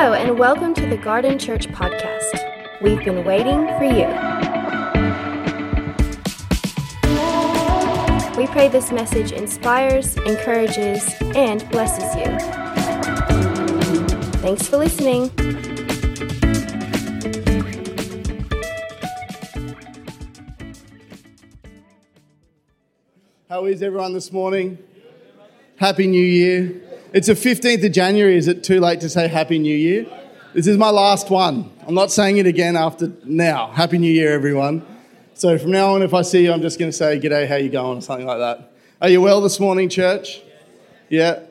[0.00, 2.80] Hello, and welcome to the Gardn Church podcast.
[2.80, 4.06] We've been waiting for you.
[8.38, 12.38] We pray this message inspires, encourages, and blesses you.
[14.38, 15.30] Thanks for listening.
[23.48, 24.78] How is everyone this morning?
[25.74, 26.87] Happy New Year.
[27.10, 28.36] It's the 15th of January.
[28.36, 30.06] Is it too late to say Happy New Year?
[30.52, 31.72] This is my last one.
[31.86, 33.68] I'm not saying it again after now.
[33.68, 34.84] Happy New Year, everyone.
[35.32, 37.56] So from now on, if I see you, I'm just going to say, G'day, how
[37.56, 37.98] you going?
[37.98, 38.72] or something like that.
[39.00, 40.42] Are you well this morning, church?
[41.08, 41.44] Yeah.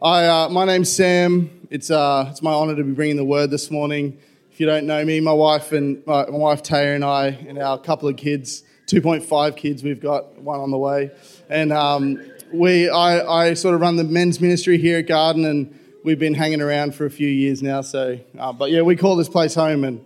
[0.00, 1.68] I, uh, my name's Sam.
[1.68, 4.18] It's, uh, it's my honour to be bringing the word this morning.
[4.50, 7.58] If you don't know me, my wife and my, my wife Taya and I and
[7.58, 11.10] our couple of kids, 2.5 kids, we've got one on the way,
[11.50, 12.22] and um,
[12.52, 16.34] we I, I sort of run the men's ministry here at Gardn, and we've been
[16.34, 17.80] hanging around for a few years now.
[17.80, 20.04] So, uh, but yeah, we call this place home, and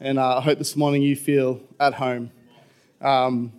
[0.00, 2.30] and uh, I hope this morning you feel at home.
[3.00, 3.52] Um,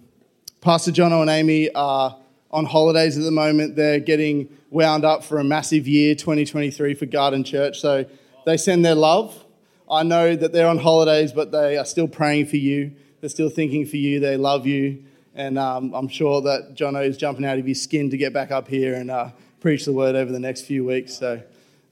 [0.61, 2.17] Pastor Jono and Amy are
[2.51, 3.75] on holidays at the moment.
[3.75, 7.79] They're getting wound up for a massive year, 2023, for Gardn Church.
[7.79, 8.05] So
[8.45, 9.45] they send their love.
[9.89, 12.93] I know that they're on holidays, but they are still praying for you.
[13.19, 14.19] They're still thinking for you.
[14.19, 15.03] They love you.
[15.35, 18.51] And um, I'm sure that Jono is jumping out of his skin to get back
[18.51, 19.29] up here and uh,
[19.61, 21.17] preach the word over the next few weeks.
[21.17, 21.41] So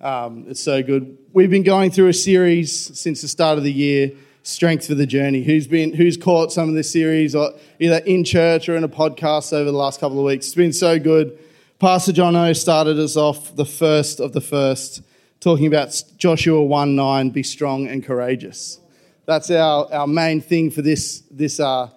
[0.02, 1.18] um, it's so good.
[1.32, 4.12] We've been going through a series since the start of the year,
[4.44, 5.44] Strength for the Journey.
[5.44, 8.90] Who's been who's caught some of this series, or either in church or in a
[8.90, 10.48] podcast over the last couple of weeks?
[10.48, 11.38] It's been so good.
[11.80, 15.02] Pastor Jono started us off the first of the first,
[15.40, 18.80] talking about Joshua 1 9, be strong and courageous.
[19.26, 21.90] That's our, our main thing for this, this, uh,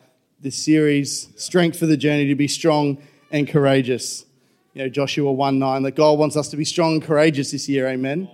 [0.43, 2.98] this series strength for the journey to be strong
[3.31, 4.27] and courageous.
[4.75, 7.69] You know, Joshua 1 9, that God wants us to be strong and courageous this
[7.69, 8.29] year, amen.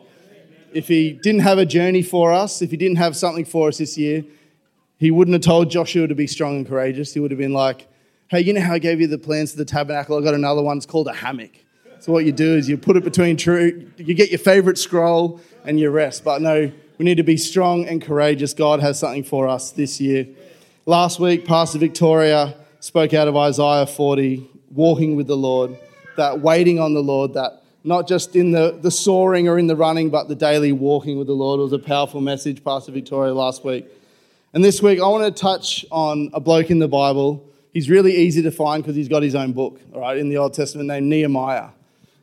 [0.73, 3.77] If He didn't have a journey for us, if He didn't have something for us
[3.77, 4.25] this year,
[4.99, 7.13] He wouldn't have told Joshua to be strong and courageous.
[7.13, 7.87] He would have been like,
[8.29, 10.19] hey, you know how I gave you the plans for the tabernacle?
[10.19, 11.53] I got another one, it's called a hammock.
[12.01, 15.41] So what you do is you put it between true, you get your favorite scroll
[15.65, 16.25] and you rest.
[16.25, 18.55] But no, we need to be strong and courageous.
[18.55, 20.27] God has something for us this year.
[20.89, 25.79] Last week, Pastor Victoria spoke out of Isaiah 40, walking with the Lord,
[26.17, 29.77] that waiting on the Lord, that not just in the, the soaring or in the
[29.77, 31.61] running, but the daily walking with the Lord.
[31.61, 33.85] It was a powerful message, Pastor Victoria, last week.
[34.55, 37.47] And this week, I want to touch on a bloke in the Bible.
[37.75, 40.39] He's really easy to find because he's got his own book, all right, in the
[40.39, 41.69] Old Testament named Nehemiah.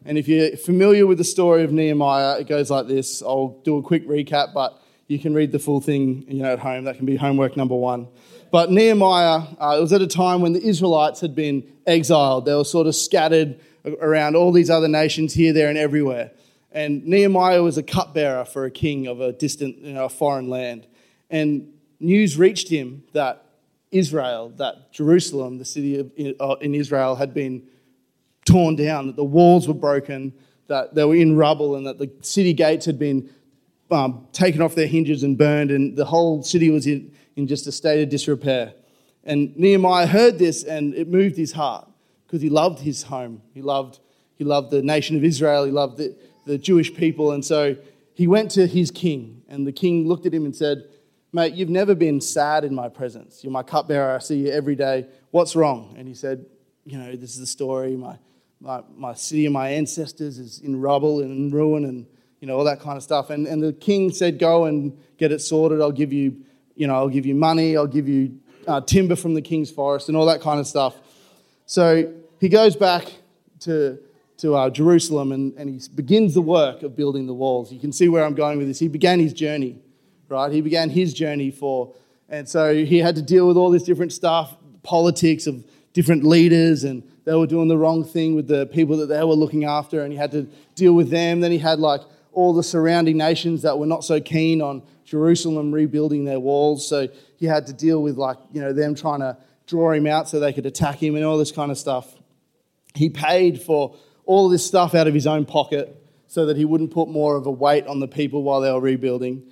[0.05, 3.21] And if you're familiar with the story of Nehemiah, it goes like this.
[3.21, 6.59] I'll do a quick recap, but you can read the full thing you know, at
[6.59, 6.85] home.
[6.85, 8.07] That can be homework number one.
[8.51, 12.45] But Nehemiah, uh, it was at a time when the Israelites had been exiled.
[12.45, 13.59] They were sort of scattered
[14.01, 16.31] around all these other nations here, there, and everywhere.
[16.71, 20.87] And Nehemiah was a cupbearer for a king of a distant, you know, foreign land.
[21.29, 23.45] And news reached him that
[23.91, 27.63] Israel, that Jerusalem, the city of, in Israel, had been
[28.45, 30.33] torn down, that the walls were broken,
[30.67, 33.29] that they were in rubble, and that the city gates had been
[33.95, 37.65] um, taken off their hinges and burned, and the whole city was in, in just
[37.65, 38.73] a state of disrepair.
[39.23, 41.87] And Nehemiah heard this, and it moved his heart
[42.27, 43.41] because he loved his home.
[43.53, 43.99] He loved,
[44.37, 45.65] he loved the nation of Israel.
[45.65, 47.31] He loved the, the Jewish people.
[47.31, 47.75] And so
[48.13, 50.83] he went to his king, and the king looked at him and said,
[51.33, 53.43] Mate, you've never been sad in my presence.
[53.43, 54.15] You're my cupbearer.
[54.15, 55.07] I see you every day.
[55.31, 55.95] What's wrong?
[55.97, 56.45] And he said,
[56.85, 57.95] You know, this is the story.
[57.95, 58.17] My,
[58.61, 62.05] my, my city and my ancestors is in rubble and in ruin and,
[62.45, 63.31] you know, all that kind of stuff.
[63.31, 65.81] And, and the king said, go and get it sorted.
[65.81, 66.43] I'll give you,
[66.75, 67.75] you know, I'll give you money.
[67.75, 70.95] I'll give you uh, timber from the king's forest and all that kind of stuff.
[71.65, 73.11] So he goes back
[73.61, 73.97] to,
[74.37, 77.73] to uh, Jerusalem and, and he begins the work of building the walls.
[77.73, 78.77] You can see where I'm going with this.
[78.77, 79.79] He began his journey,
[80.29, 80.51] right?
[80.51, 81.95] He began his journey for,
[82.29, 86.83] and so he had to deal with all this different stuff, politics of different leaders
[86.83, 90.03] and they were doing the wrong thing with the people that they were looking after,
[90.03, 90.43] and he had to
[90.75, 91.41] deal with them.
[91.41, 92.01] Then he had like
[92.35, 96.87] all the surrounding nations that were not so keen on Jerusalem rebuilding their walls.
[96.87, 99.37] So he had to deal with like, you know, them trying to
[99.67, 102.13] draw him out so they could attack him and all this kind of stuff.
[102.93, 103.95] He paid for
[104.25, 107.45] all this stuff out of his own pocket so that he wouldn't put more of
[107.45, 109.43] a weight on the people while they were rebuilding.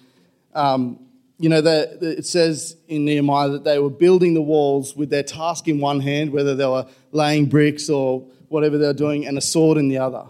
[0.54, 1.00] Um,
[1.40, 5.10] you know, the, the, it says in Nehemiah that they were building the walls with
[5.10, 9.26] their task in one hand, whether they were laying bricks or whatever they were doing,
[9.26, 10.26] and a sword in the other.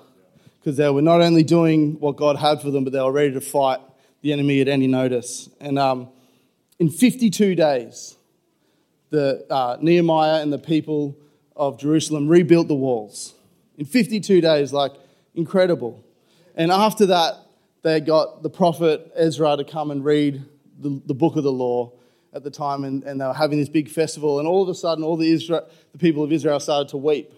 [0.64, 3.34] Because they were not only doing what God had for them, but they were ready
[3.34, 3.82] to fight
[4.22, 5.50] the enemy at any notice.
[5.60, 6.08] And um,
[6.80, 8.16] in 52 days,
[9.10, 11.18] the, uh, Nehemiah and the people
[11.54, 13.34] of Jerusalem rebuilt the walls.
[13.78, 14.94] In 52 days, like
[15.36, 16.02] incredible.
[16.56, 17.36] And after that,
[17.82, 20.46] they got the prophet Ezra to come and read
[20.80, 21.92] the, the book of the law
[22.32, 24.74] at the time, and, and they were having this big festival, and all of a
[24.74, 27.32] sudden, all the, Israel, the people of Israel started to weep,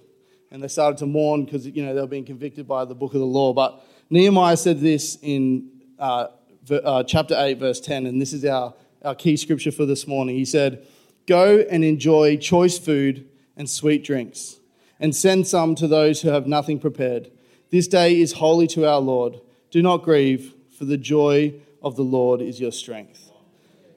[0.51, 3.13] and they started to mourn because you know they were being convicted by the book
[3.13, 3.53] of the law.
[3.53, 5.69] But Nehemiah said this in
[5.99, 6.27] uh,
[6.71, 10.35] uh, chapter 8, verse 10, and this is our, our key scripture for this morning.
[10.35, 10.85] He said,
[11.27, 13.27] Go and enjoy choice food
[13.57, 14.59] and sweet drinks,
[14.99, 17.31] and send some to those who have nothing prepared.
[17.71, 19.39] This day is holy to our Lord.
[19.71, 23.31] Do not grieve, for the joy of the Lord is your strength.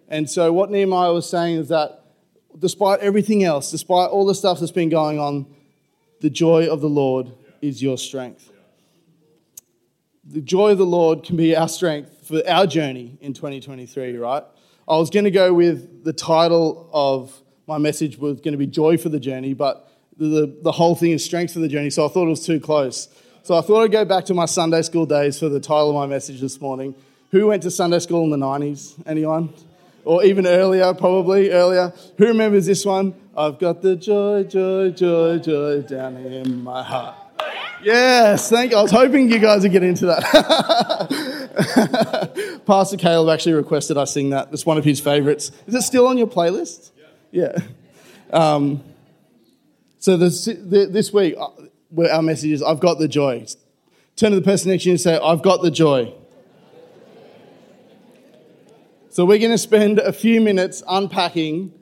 [0.09, 2.05] And so, what Nehemiah was saying is that
[2.59, 5.47] despite everything else, despite all the stuff that's been going on,
[6.21, 8.51] the joy of the Lord is your strength.
[10.25, 14.45] The joy of the Lord can be our strength for our journey in 2023, right?
[14.87, 17.33] I was going to go with the title of
[17.67, 21.13] my message was going to be Joy for the Journey, but the, the whole thing
[21.13, 23.09] is Strength for the Journey, so I thought it was too close.
[23.43, 25.95] So I thought I'd go back to my Sunday school days for the title of
[25.95, 26.95] my message this morning.
[27.31, 28.95] Who went to Sunday school in the 90s?
[29.07, 29.53] Anyone?
[30.05, 31.93] Or even earlier, probably earlier.
[32.17, 33.15] Who remembers this one?
[33.39, 37.15] I've got the joy, joy, joy, joy down in my heart.
[37.85, 38.77] Yes, thank you.
[38.77, 40.25] I was hoping you guys would get into that.
[42.67, 44.49] Pastor Caleb actually requested I sing that.
[44.51, 45.53] It's one of his favorites.
[45.69, 46.91] Is it still on your playlist?
[47.31, 47.57] Yeah.
[48.33, 48.83] Um,
[50.01, 51.51] so this, this week, uh,
[52.11, 53.47] our message is I've got the joy.
[54.17, 56.13] Turn to the person next to you and say, I've got the joy.
[59.11, 61.78] So we're going to spend a few minutes unpacking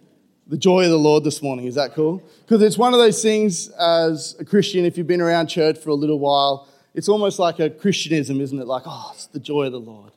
[0.47, 1.67] the joy of the Lord this morning.
[1.67, 2.23] Is that cool?
[2.43, 5.91] Because it's one of those things as a Christian, if you've been around church for
[5.91, 8.67] a little while, it's almost like a Christianism, isn't it?
[8.67, 10.13] Like, oh, it's the joy of the Lord.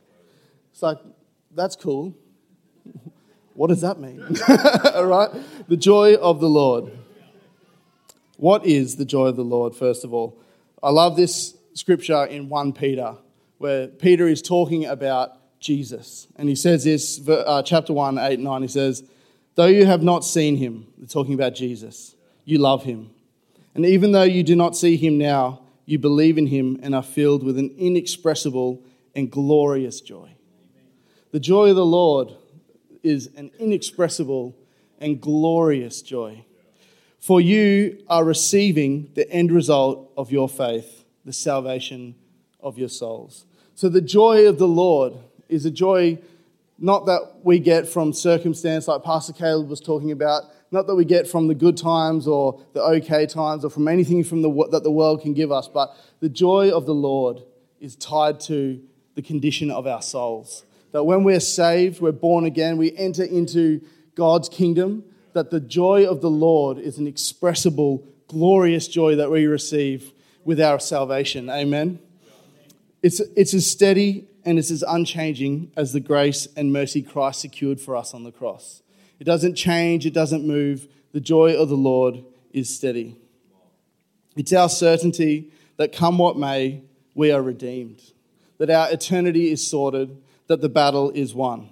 [0.71, 0.97] It's like,
[1.55, 2.15] that's cool.
[3.55, 4.21] What does that mean?
[4.95, 5.29] All right?
[5.67, 6.97] The joy of the Lord.
[8.37, 10.41] What is the joy of the Lord, first of all?
[10.81, 13.17] I love this scripture in 1 Peter,
[13.57, 16.29] where Peter is talking about Jesus.
[16.37, 19.03] And he says this, uh, chapter 1, 8 and 9, he says,
[19.59, 22.15] Though you have not seen him, talking about Jesus,
[22.45, 23.09] you love him.
[23.75, 27.03] And even though you do not see him now, you believe in him and are
[27.03, 28.81] filled with an inexpressible
[29.13, 30.29] and glorious joy.
[31.33, 32.31] The joy of the Lord
[33.03, 34.55] is an inexpressible
[34.97, 36.45] and glorious joy.
[37.19, 42.15] For you are receiving the end result of your faith, the salvation
[42.61, 43.45] of your souls.
[43.75, 45.15] So the joy of the Lord
[45.49, 46.19] is a joy
[46.79, 51.03] not that we get from circumstance like Pastor Caleb was talking about, not that we
[51.03, 54.83] get from the good times or the okay times or from anything from the, that
[54.83, 57.41] the world can give us, but the joy of the Lord
[57.79, 58.81] is tied to
[59.15, 60.65] the condition of our souls.
[60.91, 63.81] That when we're saved, we're born again, we enter into
[64.15, 65.03] God's kingdom,
[65.33, 70.11] that the joy of the Lord is an expressible, glorious joy that we receive
[70.45, 71.49] with our salvation.
[71.49, 71.99] Amen.
[73.01, 77.79] It's, it's as steady and it's as unchanging as the grace and mercy Christ secured
[77.79, 78.81] for us on the cross.
[79.19, 80.87] It doesn't change, it doesn't move.
[81.11, 83.15] The joy of the Lord is steady.
[84.35, 86.81] It's our certainty that come what may,
[87.13, 88.01] we are redeemed,
[88.57, 91.69] that our eternity is sorted, that the battle is won.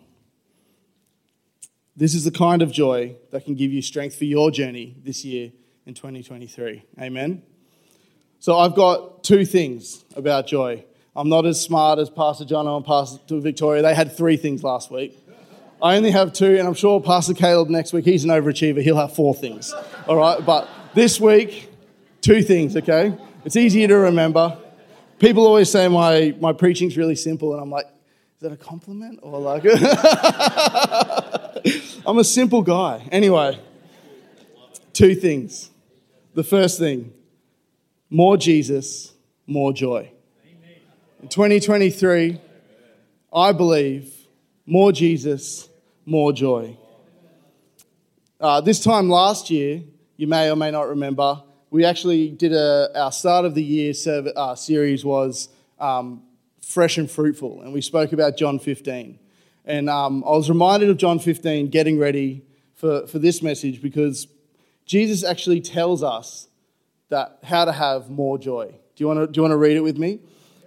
[1.96, 5.26] This is the kind of joy that can give you strength for your journey this
[5.26, 5.52] year
[5.88, 6.86] in 2023.
[7.02, 7.42] Amen.
[8.38, 10.86] So I've got two things about joy.
[11.18, 13.82] I'm not as smart as Pastor John and Pastor Victoria.
[13.82, 15.18] They had three things last week.
[15.82, 18.84] I only have two, and I'm sure Pastor Caleb next week, he's an overachiever.
[18.84, 19.74] He'll have four things.
[20.08, 21.72] All right, but this week,
[22.22, 23.18] two things, okay?
[23.44, 24.60] It's easier to remember.
[25.18, 29.18] People always say my, my preaching's really simple, and I'm like, is that a compliment?
[29.24, 29.64] Or like,
[32.06, 33.10] I'm a simple guy.
[33.12, 33.60] Anyway,
[34.94, 35.72] two things.
[36.36, 37.12] The first thing,
[38.12, 39.16] more Jesus,
[39.48, 40.12] more joy.
[41.20, 42.40] In 2023,
[43.34, 44.14] I believe
[44.68, 45.68] more Jesus,
[46.06, 46.78] more joy.
[48.40, 49.82] Uh, this time last year,
[50.16, 53.96] you may or may not remember, we actually did a, our start of the year
[53.96, 56.22] serv- uh, series was um,
[56.62, 59.18] Fresh and Fruitful, and we spoke about John 15.
[59.66, 62.44] And um, I was reminded of John 15 getting ready
[62.76, 64.28] for, for this message because
[64.86, 66.48] Jesus actually tells us
[67.10, 68.68] that how to have more joy.
[68.68, 70.20] Do you want to, do you want to read it with me?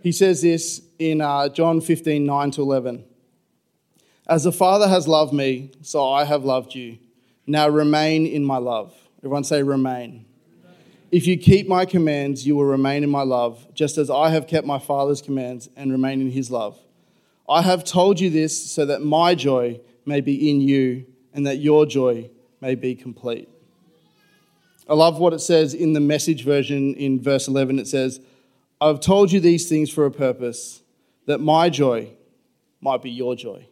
[0.02, 3.04] He says this in uh, John 15 9 to 11.
[4.26, 6.98] As the Father has loved me, so I have loved you.
[7.46, 8.94] Now remain in my love.
[9.18, 10.24] Everyone say, remain.
[11.10, 14.46] If you keep my commands, you will remain in my love, just as I have
[14.46, 16.78] kept my Father's commands and remain in his love.
[17.48, 21.56] I have told you this so that my joy may be in you and that
[21.56, 22.30] your joy
[22.60, 23.48] may be complete.
[24.88, 27.80] I love what it says in the message version in verse 11.
[27.80, 28.20] It says,
[28.80, 30.80] I've told you these things for a purpose,
[31.26, 32.08] that my joy
[32.80, 33.66] might be your joy,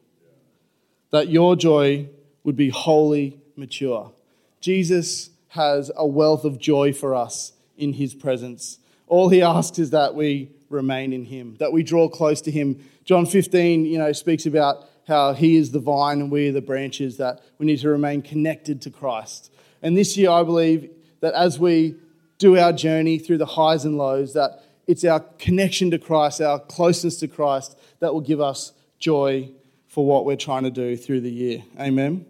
[1.11, 2.09] that your joy
[2.45, 4.13] would be wholly mature.
[4.61, 8.79] Jesus has a wealth of joy for us in his presence.
[9.07, 12.85] All he asks is that we remain in him, that we draw close to him.
[13.05, 16.61] John 15, you know, speaks about how he is the vine and we are the
[16.61, 19.51] branches, that we need to remain connected to Christ.
[19.81, 21.97] And this year, I believe that as we
[22.37, 26.59] do our journey through the highs and lows, that it's our connection to Christ, our
[26.59, 29.51] closeness to Christ, that will give us joy
[29.87, 31.63] for what we're trying to do through the year.
[31.79, 32.25] Amen.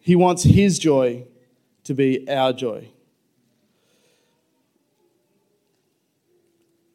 [0.00, 1.24] He wants his joy
[1.84, 2.88] to be our joy.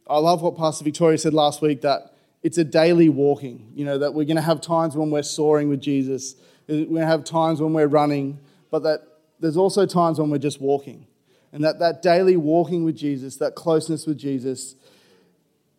[0.10, 4.00] I love what Pastor Victoria said last week that it's a daily walking, you know,
[4.00, 6.36] that we're going to have times when we're soaring with Jesus,
[6.68, 8.40] we're going to have times when we're running,
[8.72, 9.02] but that
[9.40, 11.06] there's also times when we're just walking.
[11.54, 14.76] And that, that daily walking with Jesus, that closeness with Jesus,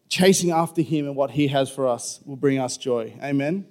[0.09, 3.15] chasing after Him and what He has for us will bring us joy.
[3.23, 3.67] Amen?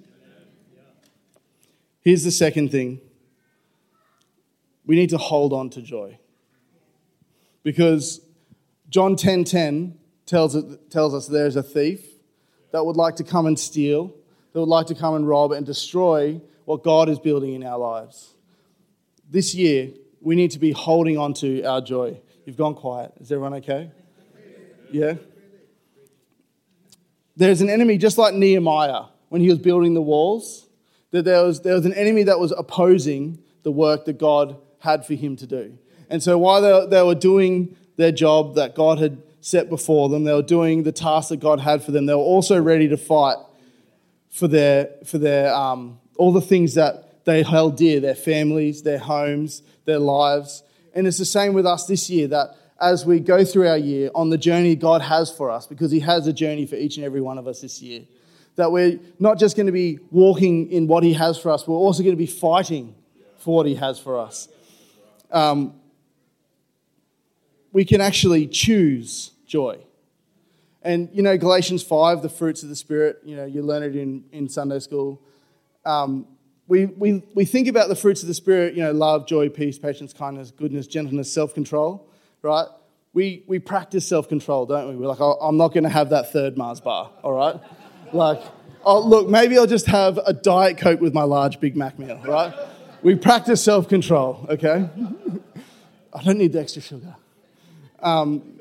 [2.00, 3.00] Here's the second thing
[4.84, 6.18] we need to hold on to joy.
[7.62, 8.20] Because
[8.88, 12.04] John 10:10 10, 10 tells, tells us there's a thief
[12.72, 14.12] that would like to come and steal,
[14.52, 17.78] that would like to come and rob and destroy what God is building in our
[17.78, 18.34] lives.
[19.30, 19.90] This year,
[20.22, 22.20] we need to be holding on to our joy.
[22.44, 23.12] You've gone quiet.
[23.20, 23.90] Is everyone okay?
[24.90, 25.14] Yeah?
[27.36, 30.68] There's an enemy, just like Nehemiah when he was building the walls,
[31.10, 35.06] that there was, there was an enemy that was opposing the work that God had
[35.06, 35.78] for him to do.
[36.10, 40.24] And so while they, they were doing their job that God had set before them,
[40.24, 42.96] they were doing the task that God had for them, they were also ready to
[42.96, 43.38] fight
[44.30, 48.98] for their, for their um, all the things that they held dear their families, their
[48.98, 50.62] homes, their lives.
[50.94, 54.10] And it's the same with us this year that as we go through our year
[54.14, 57.06] on the journey God has for us, because He has a journey for each and
[57.06, 58.02] every one of us this year,
[58.56, 61.76] that we're not just going to be walking in what He has for us, we're
[61.76, 62.94] also going to be fighting
[63.38, 64.48] for what He has for us
[65.32, 65.74] um,
[67.72, 69.78] we can actually choose joy.
[70.82, 73.96] And, you know, Galatians 5, the fruits of the Spirit, you know, you learn it
[73.96, 75.22] in, in Sunday school.
[75.84, 76.26] Um,
[76.68, 79.78] we, we, we think about the fruits of the Spirit, you know, love, joy, peace,
[79.78, 82.08] patience, kindness, goodness, gentleness, self control,
[82.42, 82.66] right?
[83.12, 84.96] We, we practice self control, don't we?
[84.96, 87.60] We're like, oh, I'm not going to have that third Mars bar, all right?
[88.12, 88.42] like,
[88.84, 92.20] oh, look, maybe I'll just have a Diet Coke with my large Big Mac meal,
[92.26, 92.54] right?
[93.02, 94.88] We practice self control, okay?
[96.14, 97.16] I don't need the extra sugar.
[98.00, 98.60] Um,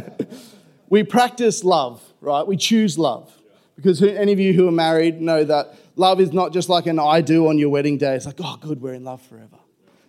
[0.88, 2.46] we practice love, right?
[2.46, 3.32] We choose love.
[3.76, 6.98] Because any of you who are married know that love is not just like an
[6.98, 8.16] I do on your wedding day.
[8.16, 9.58] It's like, oh, good, we're in love forever.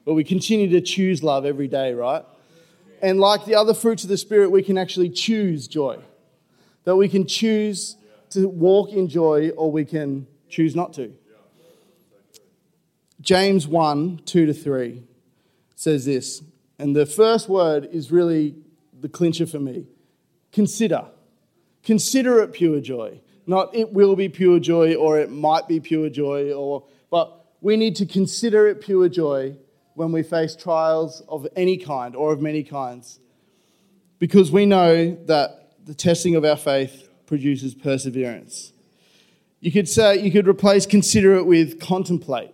[0.05, 2.23] But we continue to choose love every day, right?
[3.01, 5.99] And like the other fruits of the Spirit, we can actually choose joy.
[6.85, 7.97] That we can choose
[8.31, 11.13] to walk in joy or we can choose not to.
[13.19, 15.03] James 1 2 to 3
[15.75, 16.41] says this,
[16.79, 18.55] and the first word is really
[18.99, 19.85] the clincher for me
[20.51, 21.05] consider.
[21.83, 23.19] Consider it pure joy.
[23.47, 27.77] Not it will be pure joy or it might be pure joy, or, but we
[27.77, 29.55] need to consider it pure joy
[29.95, 33.19] when we face trials of any kind or of many kinds.
[34.19, 38.71] Because we know that the testing of our faith produces perseverance.
[39.59, 42.53] You could say, you could replace consider it with contemplate.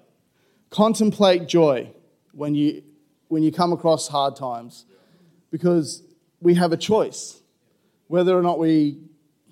[0.70, 1.92] Contemplate joy
[2.32, 2.84] when you,
[3.28, 4.86] when you come across hard times
[5.52, 6.04] because
[6.42, 7.42] we have a choice
[8.08, 8.98] whether or not we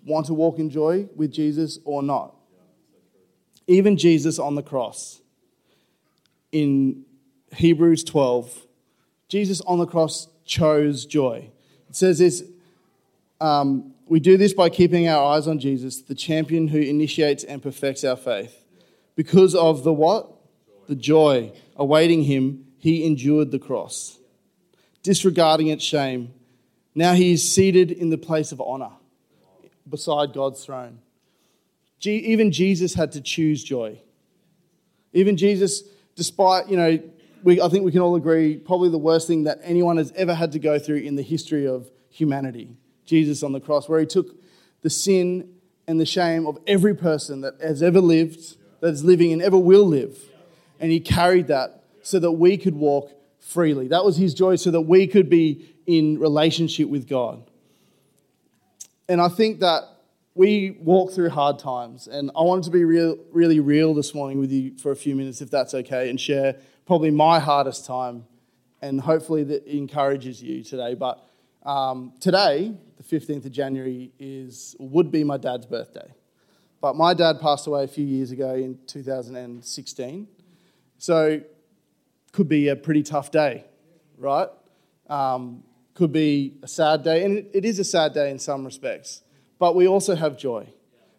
[0.05, 2.35] want to walk in joy with Jesus or not.
[3.67, 5.21] Even Jesus on the cross
[6.51, 7.03] in
[7.55, 8.65] Hebrews 12,
[9.27, 11.49] Jesus on the cross chose joy.
[11.89, 12.43] It says this
[13.41, 17.61] um, we do this by keeping our eyes on Jesus, the champion who initiates and
[17.61, 18.63] perfects our faith.
[19.15, 20.35] Because of the what?
[20.87, 24.19] the joy awaiting him, he endured the cross,
[25.03, 26.33] disregarding its shame.
[26.93, 28.91] Now he is seated in the place of honor
[29.89, 30.99] beside God's throne.
[32.03, 33.99] Even Jesus had to choose joy.
[35.13, 35.83] Even Jesus,
[36.15, 36.99] despite, you know,
[37.43, 40.35] we, I think we can all agree, probably the worst thing that anyone has ever
[40.35, 42.75] had to go through in the history of humanity.
[43.05, 44.35] Jesus on the cross, where he took
[44.81, 45.49] the sin
[45.87, 49.57] and the shame of every person that has ever lived, that is living, and ever
[49.57, 50.17] will live
[50.79, 53.87] and he carried that so that we could walk freely.
[53.87, 57.49] That was his joy, so that we could be in relationship with God.
[59.07, 59.83] And I think that
[60.33, 64.39] we walk through hard times, and I wanted to be real, really real this morning
[64.39, 68.25] with you for a few minutes, if that's okay, and share probably my hardest time,
[68.81, 70.95] and hopefully that encourages you today.
[70.95, 71.23] But
[71.63, 76.11] um, today, the 15th of January, is would be my dad's birthday.
[76.81, 80.27] But my dad passed away a few years ago in 2016.
[80.97, 81.41] So,
[82.31, 83.65] could be a pretty tough day,
[84.17, 84.49] right?
[85.09, 85.63] Um,
[85.95, 89.23] could be a sad day, and it, is a sad day in some respects.
[89.57, 90.67] But we also have joy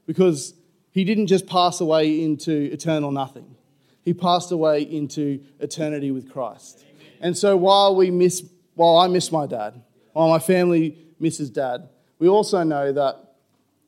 [0.06, 0.54] because
[0.92, 3.56] he didn't just pass away into eternal nothing,
[4.04, 6.85] he passed away into eternity with Christ.
[7.21, 11.88] And so while we miss, while I miss my dad, while my family misses dad,
[12.18, 13.35] we also know that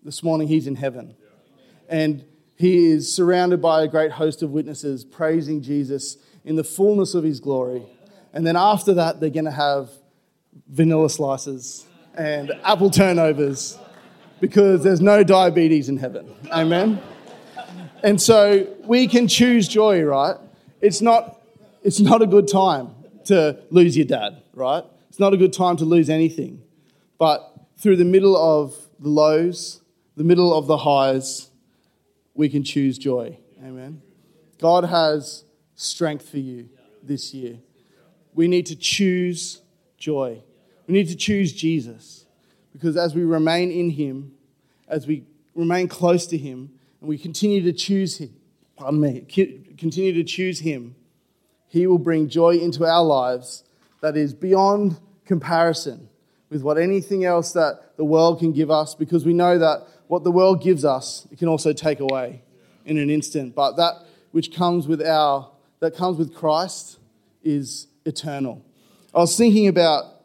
[0.02, 1.14] this morning he's in heaven.
[1.88, 2.24] And
[2.56, 7.22] he is surrounded by a great host of witnesses praising Jesus in the fullness of
[7.24, 7.82] his glory.
[8.32, 9.90] And then after that, they're going to have
[10.68, 13.78] vanilla slices and apple turnovers
[14.40, 16.34] because there's no diabetes in heaven.
[16.50, 17.00] Amen.
[18.02, 20.36] And so we can choose joy, right?
[20.80, 21.40] It's not,
[21.82, 24.84] it's not a good time to lose your dad, right?
[25.08, 26.62] It's not a good time to lose anything.
[27.18, 29.80] But through the middle of the lows,
[30.16, 31.50] the middle of the highs,
[32.34, 33.38] we can choose joy.
[33.64, 34.02] Amen.
[34.60, 36.68] God has strength for you
[37.02, 37.58] this year.
[38.34, 39.62] We need to choose
[39.96, 40.42] joy.
[40.88, 42.24] We need to choose Jesus
[42.72, 44.32] because as we remain in Him,
[44.88, 48.34] as we remain close to Him, and we continue to choose Him,
[48.74, 49.20] pardon me,
[49.76, 50.96] continue to choose Him,
[51.68, 53.64] He will bring joy into our lives
[54.00, 56.08] that is beyond comparison
[56.48, 60.24] with what anything else that the world can give us because we know that what
[60.24, 62.40] the world gives us, it can also take away
[62.86, 63.54] in an instant.
[63.54, 66.98] But that which comes with our, that comes with Christ
[67.42, 68.64] is eternal.
[69.14, 70.17] I was thinking about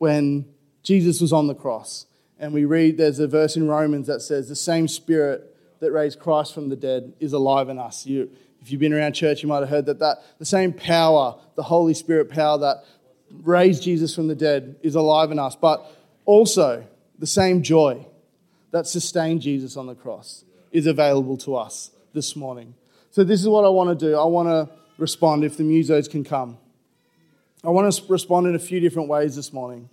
[0.00, 0.46] when
[0.82, 2.06] Jesus was on the cross
[2.38, 6.18] and we read there's a verse in Romans that says, The same spirit that raised
[6.18, 8.06] Christ from the dead is alive in us.
[8.06, 8.30] You,
[8.62, 11.62] if you've been around church, you might have heard that, that the same power, the
[11.62, 12.84] Holy Spirit power that
[13.42, 15.54] raised Jesus from the dead, is alive in us.
[15.54, 15.84] But
[16.24, 16.86] also,
[17.18, 18.06] the same joy
[18.70, 22.74] that sustained Jesus on the cross is available to us this morning.
[23.10, 24.16] So, this is what I want to do.
[24.16, 26.56] I want to respond if the musos can come.
[27.62, 29.90] I want to respond in a few different ways this morning.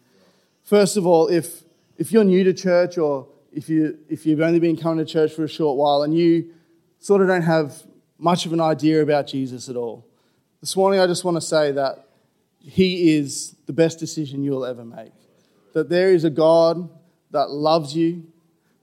[0.63, 1.63] First of all, if
[1.97, 5.33] if you're new to church or if, you, if you've only been coming to church
[5.33, 6.53] for a short while and you
[6.99, 7.83] sort of don't have
[8.19, 10.05] much of an idea about Jesus at all,
[10.61, 12.07] this morning I just want to say that
[12.59, 15.11] He is the best decision you'll ever make.
[15.73, 16.89] That there is a God
[17.31, 18.27] that loves you,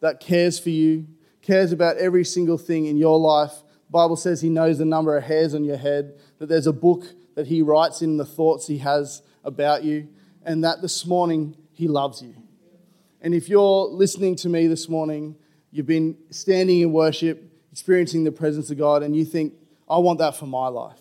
[0.00, 1.06] that cares for you,
[1.40, 3.52] cares about every single thing in your life.
[3.86, 6.72] The Bible says He knows the number of hairs on your head, that there's a
[6.72, 10.08] book that He writes in the thoughts He has about you,
[10.44, 12.34] and that this morning He loves you.
[13.20, 15.36] And if you're listening to me this morning,
[15.70, 17.42] you've been standing in worship,
[17.72, 19.54] experiencing the presence of God, and you think,
[19.88, 21.00] I want that for my life.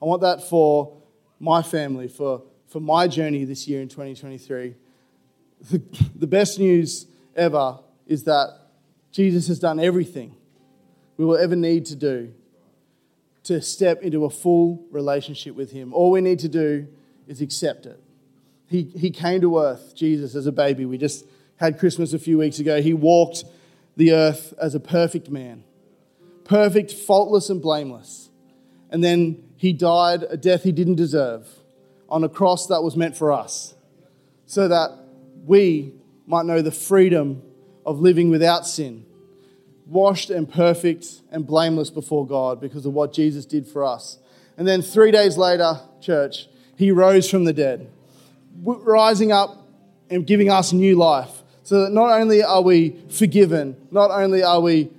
[0.00, 0.96] I want that for
[1.38, 4.74] my family, for, for my journey this year in 2023.
[5.70, 5.82] The,
[6.16, 8.58] the best news ever is that
[9.12, 10.34] Jesus has done everything
[11.16, 12.32] we will ever need to do
[13.44, 15.92] to step into a full relationship with Him.
[15.92, 16.86] All we need to do
[17.26, 18.00] is accept it.
[18.66, 20.84] He, he came to earth, Jesus, as a baby.
[20.86, 21.26] We just
[21.56, 23.44] had Christmas a few weeks ago, he walked
[23.96, 25.62] the earth as a perfect man,
[26.44, 28.30] perfect, faultless, and blameless.
[28.90, 31.46] And then he died a death he didn't deserve
[32.08, 33.74] on a cross that was meant for us,
[34.46, 34.90] so that
[35.46, 35.92] we
[36.26, 37.42] might know the freedom
[37.86, 39.06] of living without sin,
[39.92, 44.18] washed and perfect and blameless before God because of what Jesus did for us.
[44.56, 47.90] And then three days later, church, he rose from the dead,
[48.62, 49.66] rising up
[50.10, 54.60] and giving us new life so that not only are we forgiven, not only are
[54.60, 54.90] we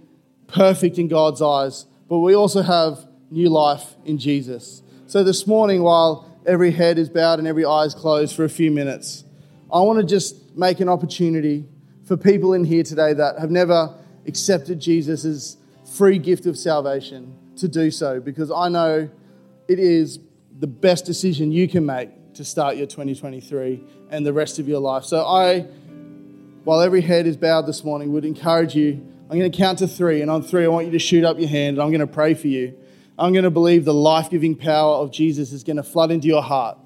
[0.47, 4.81] perfect in God's eyes, but we also have new life in Jesus.
[5.07, 8.49] So this morning, while every head is bowed and every eye is closed for a
[8.49, 9.23] few minutes,
[9.71, 11.65] I want to just make an opportunity
[12.05, 13.95] for people in here today that have never
[14.25, 15.57] accepted Jesus'
[15.95, 19.09] free gift of salvation to do so because I know
[19.67, 20.19] it is
[20.59, 24.79] the best decision you can make to start your 2023 and the rest of your
[24.79, 25.03] life.
[25.03, 25.67] So I
[26.63, 29.05] while every head is bowed this morning, would encourage you.
[29.29, 31.39] I'm going to count to three, and on three, I want you to shoot up
[31.39, 32.77] your hand, and I'm going to pray for you.
[33.19, 36.27] I'm going to believe the life giving power of Jesus is going to flood into
[36.27, 36.77] your heart,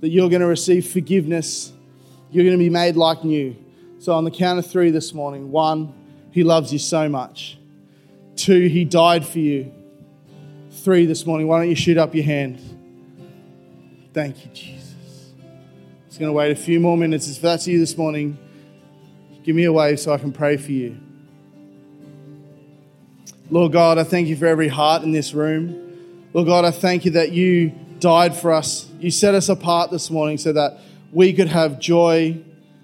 [0.00, 1.72] that you're going to receive forgiveness,
[2.30, 3.56] you're going to be made like new.
[4.00, 5.94] So, on the count of three this morning one,
[6.32, 7.58] He loves you so much.
[8.34, 9.72] Two, He died for you.
[10.70, 12.58] Three this morning, why don't you shoot up your hand?
[14.12, 15.32] Thank you, Jesus.
[16.08, 17.30] Just going to wait a few more minutes.
[17.30, 18.36] If that's you this morning,
[19.44, 20.96] Give me a wave so I can pray for you.
[23.50, 26.28] Lord God, I thank you for every heart in this room.
[26.32, 28.88] Lord God, I thank you that you died for us.
[29.00, 30.78] You set us apart this morning so that
[31.10, 32.40] we could have joy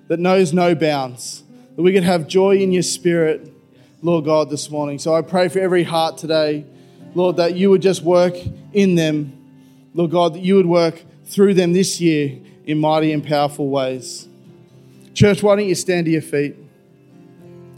[0.09, 1.45] that knows no bounds,
[1.79, 3.53] that we can have joy in your spirit,
[4.03, 4.99] Lord God, this morning.
[4.99, 6.67] So I pray for every heart today,
[7.15, 8.35] Lord, that you would just work
[8.73, 9.33] in them.
[9.95, 14.27] Lord God, that you would work through them this year in mighty and powerful ways.
[15.15, 16.57] Church, why don't you stand to your feet?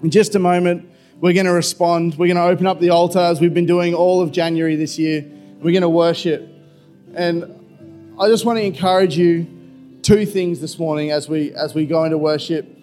[0.02, 2.14] In just a moment, we're going to respond.
[2.14, 4.98] We're going to open up the altar as we've been doing all of January this
[4.98, 5.26] year.
[5.58, 6.48] We're going to worship.
[7.14, 11.84] And I just want to encourage you two things this morning as we as we
[11.84, 12.78] go into worship.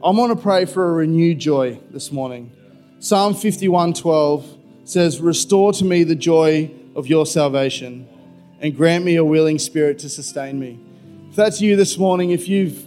[0.00, 2.52] I want to pray for a renewed joy this morning.
[3.00, 4.44] Psalm 51:12
[4.84, 8.06] says, "Restore to me the joy of your salvation
[8.60, 10.78] and grant me a willing spirit to sustain me."
[11.30, 12.84] If that's you this morning, if you've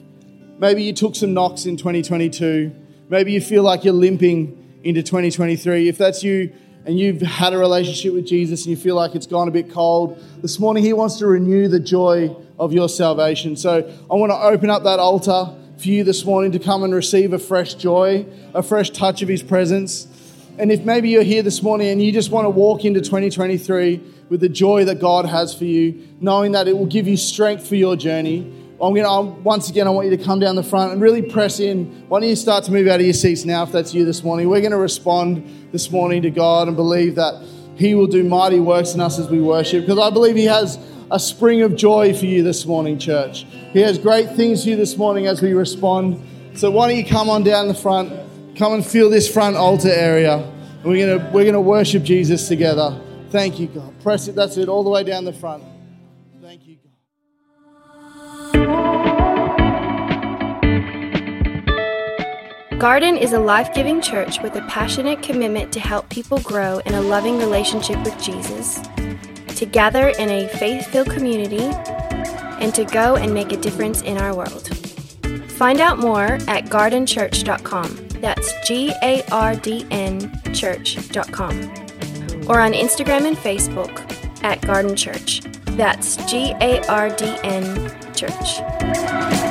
[0.58, 2.72] maybe you took some knocks in 2022,
[3.10, 6.52] maybe you feel like you're limping into 2023, if that's you
[6.86, 9.70] and you've had a relationship with Jesus and you feel like it's gone a bit
[9.70, 13.58] cold, this morning He wants to renew the joy of your salvation.
[13.58, 15.50] So I want to open up that altar
[15.82, 19.28] for you this morning to come and receive a fresh joy, a fresh touch of
[19.28, 20.08] His presence.
[20.60, 24.00] And if maybe you're here this morning and you just want to walk into 2023
[24.30, 27.68] with the joy that God has for you, knowing that it will give you strength
[27.68, 30.64] for your journey, I'm going to, once again, I want you to come down the
[30.64, 32.06] front and really press in.
[32.08, 34.24] Why don't you start to move out of your seats now if that's you this
[34.24, 34.50] morning?
[34.50, 37.44] We're going to respond this morning to God and believe that
[37.76, 40.78] He will do mighty works in us as we worship because I believe He has
[41.12, 43.46] a spring of joy for you this morning, church.
[43.74, 46.26] He has great things for you this morning as we respond.
[46.56, 48.12] So why don't you come on down the front,
[48.56, 50.50] come and feel this front altar area.
[50.84, 53.00] We're gonna we're gonna worship Jesus together.
[53.30, 53.94] Thank you, God.
[54.02, 54.36] Press it.
[54.36, 54.68] That's it.
[54.68, 55.64] All the way down the front.
[56.42, 56.92] Thank you, God.
[62.80, 66.96] Gardn is a life giving church with a passionate commitment to help people grow in
[66.96, 68.82] a loving relationship with Jesus
[69.62, 71.62] to gather in a faith filled community,
[72.60, 74.76] and to go and make a difference in our world.
[75.52, 78.08] Find out more at gardnchurch.com.
[78.22, 81.62] That's G A R D N church.com.
[82.50, 84.02] Or on Instagram and Facebook
[84.44, 85.42] at Gardn Church.
[85.78, 89.51] That's G A R D N Church.